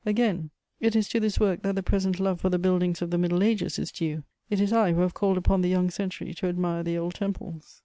[0.03, 0.49] Again,
[0.79, 3.43] it is to this work that the present love for the buildings of the Middle
[3.43, 6.81] Ages is due: it is I who have called upon the young century to admire
[6.81, 7.79] the old temples.